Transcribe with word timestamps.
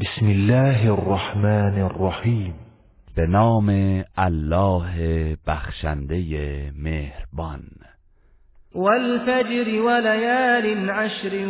بسم 0.00 0.26
الله 0.26 0.92
الرحمن 0.92 1.82
الرحیم 1.82 2.54
به 3.16 3.26
نام 3.26 3.68
الله 4.18 5.36
بخشنده 5.46 6.72
مهربان. 6.76 7.62
والفجر 8.74 9.82
وليال 9.82 10.90
عشر 10.90 11.46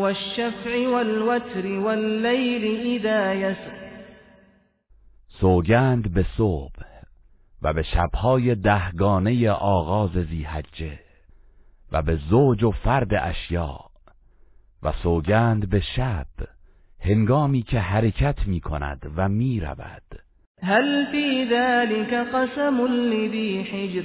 والشفع 0.00 0.88
والوتر 0.88 1.66
والليل 1.66 2.86
اذا 2.86 3.34
يسر. 3.34 4.04
سوگند 5.28 6.14
به 6.14 6.24
صبح 6.36 6.84
و 7.62 7.72
به 7.72 7.82
شبهای 7.82 8.54
دهگانه 8.54 9.50
آغاز 9.50 10.10
زیحجه 10.10 10.98
و 11.92 12.02
به 12.02 12.16
زوج 12.16 12.64
و 12.64 12.70
فرد 12.70 13.14
اشیا 13.14 13.78
و 14.82 14.92
سوگند 14.92 15.70
به 15.70 15.80
شب 15.80 16.26
هنگامی 17.04 17.62
که 17.62 17.78
حرکت 17.78 18.46
می 18.46 18.60
کند 18.60 19.12
و 19.16 19.28
می 19.28 19.60
رود 19.60 20.02
هل 20.62 21.04
فی 21.04 21.48
ذلك 21.50 22.12
قسم 22.12 22.80
لذی 22.86 23.62
حجر؟ 23.62 24.02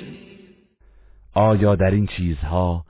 آیا 1.33 1.75
در 1.75 1.91
این 1.91 2.07
چیزها 2.07 2.85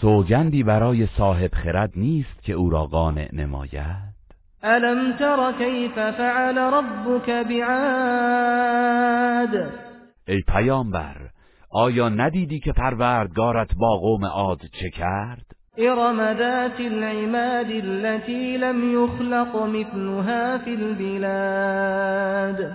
سوگندی 0.00 0.62
برای 0.62 1.06
صاحب 1.06 1.54
خرد 1.54 1.92
نیست 1.96 2.42
که 2.42 2.52
او 2.52 2.70
را 2.70 2.86
قانع 2.86 3.28
نماید؟ 3.32 4.14
الم 4.62 5.16
تر 5.16 5.52
کیف 5.58 5.94
فعل 5.94 6.58
ربك 6.58 7.30
بعاد؟ 7.48 8.70
ای 10.28 10.42
پیامبر 10.48 11.16
آیا 11.70 12.08
ندیدی 12.08 12.60
که 12.60 12.72
پروردگارت 12.72 13.74
با 13.74 13.98
قوم 13.98 14.24
عاد 14.24 14.60
چه 14.80 14.90
کرد؟ 14.90 15.46
ارم 15.78 16.20
ذات 16.20 16.80
العماد 16.80 17.70
التي 17.70 18.56
لم 18.56 19.04
يخلق 19.04 19.56
مثلها 19.56 20.58
في 20.58 20.74
البلاد. 20.74 22.72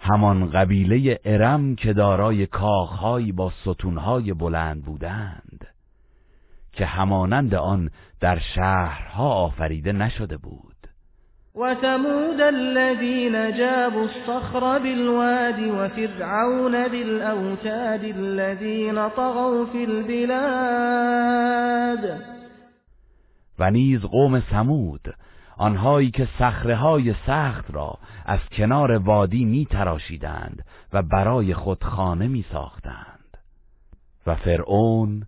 همان 0.00 0.50
قبیله 0.50 1.18
ارم 1.24 1.74
که 1.74 1.92
دارای 1.92 2.46
کاخهایی 2.46 3.32
با 3.32 3.50
ستونهای 3.50 4.32
بلند 4.32 4.84
بودند 4.84 5.66
که 6.72 6.86
همانند 6.86 7.54
آن 7.54 7.90
در 8.20 8.38
شهرها 8.54 9.28
آفریده 9.28 9.92
نشده 9.92 10.36
بود. 10.36 10.74
وثمود 11.56 12.40
الذين 12.40 13.56
جابوا 13.56 14.02
الصخر 14.02 14.78
بالواد 14.78 15.58
وفرعون 15.58 16.86
ذي 16.86 17.02
الأوتاد 17.02 18.04
الذين 18.04 19.08
طغوا 19.08 19.66
في 19.66 19.84
البلاد. 19.84 21.13
و 23.58 23.70
نیز 23.70 24.00
قوم 24.00 24.40
سمود 24.40 25.14
آنهایی 25.56 26.10
که 26.10 26.28
صخره 26.38 26.76
های 26.76 27.14
سخت 27.26 27.70
را 27.70 27.98
از 28.24 28.40
کنار 28.52 28.92
وادی 28.92 29.44
می 29.44 29.66
تراشیدند 29.66 30.64
و 30.92 31.02
برای 31.02 31.54
خود 31.54 31.84
خانه 31.84 32.28
می 32.28 32.44
ساختند 32.52 33.38
و 34.26 34.34
فرعون 34.34 35.26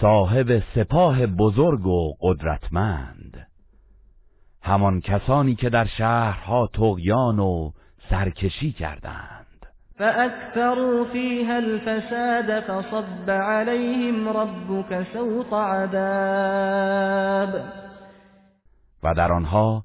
صاحب 0.00 0.62
سپاه 0.74 1.26
بزرگ 1.26 1.86
و 1.86 2.14
قدرتمند. 2.20 3.46
همان 4.62 5.00
کسانی 5.00 5.54
که 5.54 5.70
در 5.70 5.84
شهرها 5.84 6.66
تغیان 6.66 7.38
و 7.38 7.70
سرکشی 8.10 8.72
کردند. 8.72 9.41
فأكثروا 10.02 11.04
فيها 11.04 11.58
الفساد 11.58 12.60
فصب 12.60 13.30
عليهم 13.30 14.28
ربك 14.28 15.06
سوط 15.12 15.54
عذاب. 15.54 17.64
و 19.02 19.14
در 19.14 19.32
آنها 19.32 19.84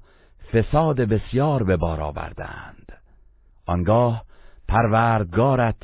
فساد 0.52 1.00
بسیار 1.00 1.62
به 1.62 1.76
بار 1.76 2.00
آوردند. 2.00 2.92
آنگاه 3.66 4.24
پروردگارت 4.68 5.82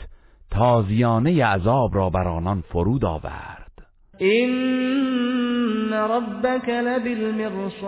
تازیانه 0.50 1.44
عذاب 1.44 1.94
را 1.94 2.10
بر 2.10 2.28
آنان 2.28 2.60
فرود 2.60 3.04
آورد. 3.04 3.86
این 4.18 5.92
ربك 5.92 6.68
لبالمرصاد. 6.68 7.84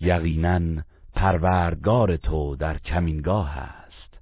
یقینا 0.00 0.82
پروردگار 1.20 2.16
تو 2.16 2.56
در 2.56 2.78
کمینگاه 2.78 3.58
است. 3.58 4.18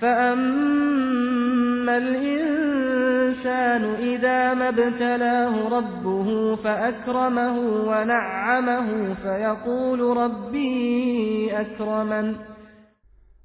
فأما 0.00 1.92
الإنسان 1.92 3.84
إذا 3.84 4.54
ما 4.54 4.68
ابتلاه 4.68 5.78
ربه 5.78 6.56
فأكرمه 6.56 7.58
ونعمه 7.88 9.14
فيقول 9.14 10.00
ربي 10.16 11.50
أكرمن. 11.52 12.34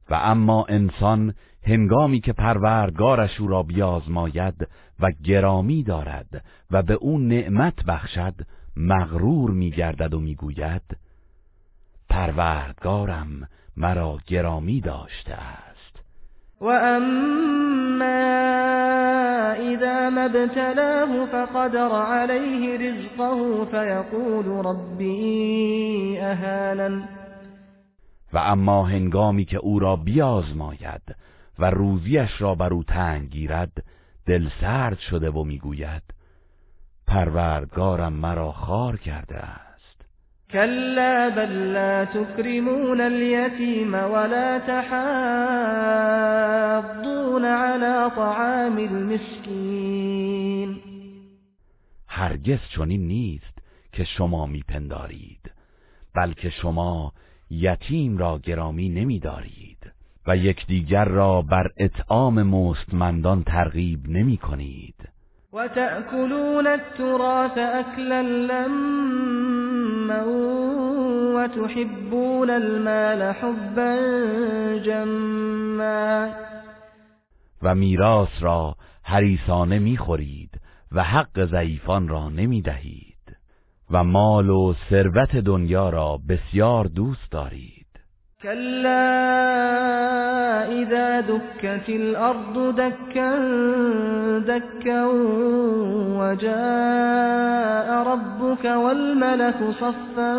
و 0.09 0.13
اما 0.13 0.65
انسان 0.69 1.33
هنگامی 1.63 2.19
که 2.19 2.33
پروردگارش 2.33 3.39
او 3.39 3.47
را 3.47 3.63
بیازماید 3.63 4.67
و 4.99 5.11
گرامی 5.23 5.83
دارد 5.83 6.43
و 6.71 6.83
به 6.83 6.93
او 6.93 7.19
نعمت 7.19 7.85
بخشد 7.87 8.33
مغرور 8.77 9.51
میگردد 9.51 10.13
و 10.13 10.19
می‌گوید 10.19 11.04
پروردگارم 12.09 13.47
مرا 13.77 14.17
گرامی 14.27 14.81
داشته 14.81 15.33
است. 15.33 16.03
و 16.61 16.65
اما 16.65 18.05
اذا 19.53 20.09
ما 20.09 20.21
ابتلاه 20.21 21.25
فقدر 21.25 21.91
عليه 21.91 22.77
رزقه 22.77 23.65
فيقول 23.65 24.65
ربي 24.65 26.19
اهانن 26.21 27.07
و 28.33 28.37
اما 28.37 28.83
هنگامی 28.83 29.45
که 29.45 29.57
او 29.57 29.79
را 29.79 29.95
بیازماید 29.95 31.01
و 31.59 31.69
روزیش 31.69 32.41
را 32.41 32.55
بر 32.55 32.73
او 32.73 32.83
تنگ 32.83 33.29
گیرد 33.29 33.83
دل 34.25 34.49
سرد 34.61 34.99
شده 34.99 35.29
و 35.29 35.43
می‌گوید 35.43 36.03
پروردگارم 37.07 38.13
مرا 38.13 38.51
خار 38.51 38.97
کرده 38.97 39.37
است. 39.37 39.74
كلا 40.55 41.29
بل 41.29 41.73
لا 41.73 42.03
تكرمون 42.03 43.01
اليتيم 43.01 43.93
ولا 43.93 44.57
تحاضون 44.57 45.05
على 47.45 48.11
طعام 48.15 48.77
المسكين. 48.77 50.69
هرگز 52.07 52.59
چنین 52.75 53.07
نیست 53.07 53.59
که 53.91 54.03
شما 54.03 54.45
میپندارید 54.45 55.51
بلکه 56.15 56.49
شما 56.49 57.13
یتیم 57.49 58.17
را 58.17 58.39
گرامی 58.39 58.89
نمیدارید 58.89 59.91
و 60.27 60.37
یکدیگر 60.37 61.05
را 61.05 61.41
بر 61.41 61.71
اطعام 61.77 62.43
مستمندان 62.43 63.43
ترغیب 63.43 64.09
نمی 64.09 64.37
کنید 64.37 65.04
و 65.55 65.67
تأکلون 65.67 66.67
التراث 66.67 67.57
اکلا 67.57 68.21
لما 68.21 70.25
و 71.35 71.47
تحبون 71.47 72.49
المال 72.49 73.21
حبا 73.21 73.97
جما. 74.85 76.29
و 77.61 77.75
میراث 77.75 78.29
را 78.39 78.75
حریصانه 79.03 79.79
می‌خورید 79.79 80.61
و 80.91 81.03
حق 81.03 81.45
ضعیفان 81.45 82.07
را 82.07 82.29
نمی 82.29 82.61
دهید 82.61 83.37
و 83.91 84.03
مال 84.03 84.49
و 84.49 84.73
ثروت 84.89 85.35
دنیا 85.35 85.89
را 85.89 86.19
بسیار 86.29 86.85
دوست 86.85 87.31
دارید. 87.31 87.84
كلا 88.45 89.05
اذا 90.81 91.21
دكت 91.21 91.89
الارض 91.89 92.75
دكا 92.75 93.31
دكا 94.39 95.05
وجاء 96.19 97.87
ربك 98.11 98.65
والملك 98.65 99.59
صفا 99.81 100.33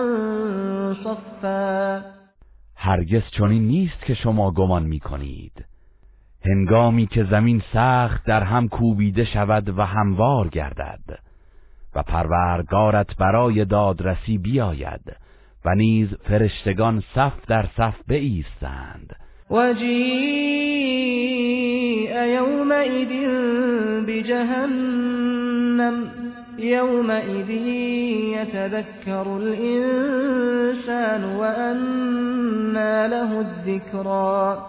صفا. 1.04 2.02
هرگز 2.76 3.22
چنین 3.38 3.66
نیست 3.66 4.04
که 4.06 4.14
شما 4.14 4.50
گمان 4.50 4.82
می 4.82 5.00
کنید 5.00 5.64
هنگامی 6.44 7.06
که 7.06 7.24
زمین 7.24 7.62
سخت 7.72 8.26
در 8.26 8.42
هم 8.42 8.68
کوبیده 8.68 9.24
شود 9.24 9.78
و 9.78 9.82
هموار 9.82 10.48
گردد 10.48 11.18
و 11.94 12.02
پروردگارت 12.02 13.16
برای 13.16 13.64
دادرسی 13.64 14.38
بیاید 14.38 15.16
و 15.66 15.74
نیز 15.74 16.08
فرشتگان 16.14 17.02
صف 17.14 17.32
در 17.48 17.66
صف 17.76 17.94
بایستند. 18.08 19.16
و 19.50 19.74
جیء 19.74 20.56
یومئذ 22.26 23.08
بجهنم 24.06 25.32
یومئذ 26.58 27.50
یتذکر 28.36 29.28
الانسان 29.28 31.24
وأنى 31.24 33.08
له 33.08 33.36
الذکرا 33.36 34.66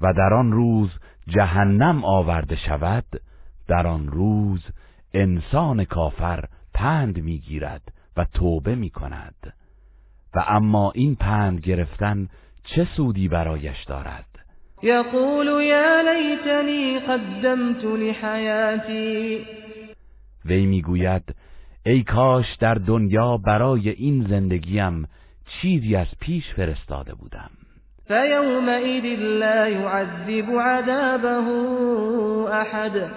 و 0.00 0.12
در 0.12 0.34
آن 0.34 0.52
روز 0.52 0.90
جهنم 1.28 2.04
آورده 2.04 2.56
شود 2.56 3.04
در 3.68 3.86
آن 3.86 4.06
روز 4.06 4.60
انسان 5.14 5.84
کافر 5.84 6.44
پند 6.74 7.18
می‌گیرد 7.18 7.82
و 8.16 8.20
و 8.20 8.24
توبه 8.24 8.74
می 8.74 8.90
کند 8.90 9.52
و 10.34 10.44
اما 10.48 10.92
این 10.94 11.16
پند 11.16 11.60
گرفتن 11.60 12.28
چه 12.64 12.84
سودی 12.96 13.28
برایش 13.28 13.84
دارد؟ 13.84 14.26
یقول 14.82 15.46
یا 15.46 16.00
لیتنی 16.00 16.98
قدمت 16.98 17.84
لحیاتی. 17.84 19.46
وی 20.44 20.66
می‌گوید 20.66 21.34
ای 21.86 22.02
کاش 22.02 22.54
در 22.60 22.74
دنیا 22.74 23.36
برای 23.36 23.88
این 23.88 24.26
زندگیم 24.28 25.08
چیزی 25.46 25.96
از 25.96 26.06
پیش 26.20 26.54
فرستاده 26.54 27.14
بودم. 27.14 27.50
فیومئذ 28.06 29.04
لا 29.18 29.68
يعذب 29.68 30.50
عذابه 30.60 31.50
احد. 32.52 33.10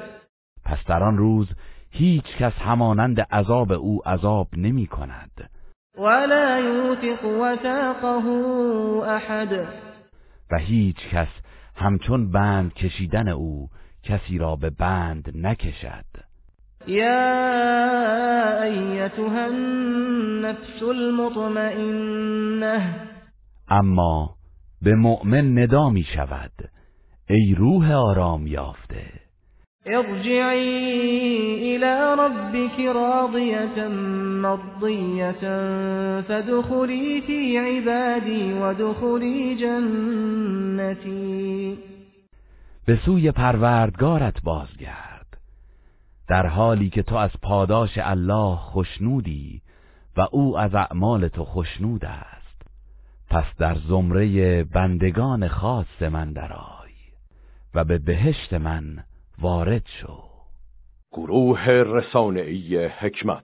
پس 0.65 0.77
در 0.87 1.03
آن 1.03 1.17
روز 1.17 1.47
هیچ 1.91 2.25
کس 2.39 2.53
همانند 2.53 3.19
عذاب 3.19 3.71
او 3.71 4.01
عذاب 4.05 4.47
نمی 4.57 4.87
کند. 4.87 5.49
ولا 5.97 6.59
یوثق 6.59 7.25
وثاقه 7.25 8.27
احد 9.07 9.51
و 10.51 10.57
هیچ 10.57 10.97
کس 11.11 11.27
همچون 11.75 12.31
بند 12.31 12.73
کشیدن 12.73 13.27
او 13.27 13.69
کسی 14.03 14.37
را 14.37 14.55
به 14.55 14.69
بند 14.69 15.31
نکشد. 15.35 16.05
یا 16.87 18.63
ایتها 18.63 19.45
النفس 19.45 20.83
المطمئنه. 20.83 22.29
اما 23.69 24.35
به 24.81 24.95
مؤمن 24.95 25.59
ندا 25.59 25.89
می 25.89 26.03
شود. 26.03 26.51
ای 27.29 27.55
روح 27.57 27.91
آرام 27.91 28.47
یافته. 28.47 29.05
ارجعی 29.85 31.75
الى 31.75 32.15
ربك 32.19 32.79
راضیة 32.79 33.87
مرضیة 34.41 35.43
فدخلی 36.21 37.21
فی 37.21 37.57
عبادی 37.57 38.53
ودخلی 38.53 39.55
جنتی 39.55 41.13
به 42.85 42.95
سوی 43.05 43.31
پروردگارت 43.31 44.41
بازگرد. 44.43 45.37
در 46.27 46.47
حالی 46.47 46.89
که 46.89 47.03
تو 47.03 47.15
از 47.15 47.31
پاداش 47.41 47.97
الله 47.97 48.55
خشنودی 48.55 49.61
و 50.17 50.27
او 50.31 50.59
از 50.59 50.75
اعمال 50.75 51.27
تو 51.27 51.45
خشنود 51.45 52.05
است. 52.05 52.61
پس 53.29 53.45
در 53.59 53.75
زمره 53.75 54.63
بندگان 54.63 55.47
خاص 55.47 56.01
من 56.01 56.33
درآی 56.33 56.93
و 57.75 57.83
به 57.83 57.97
بهشت 57.97 58.53
من 58.53 59.03
وارد 59.41 59.85
شو. 59.85 60.23
گروه 61.11 61.69
رسانه‌ای 61.69 62.85
حکمت. 62.85 63.43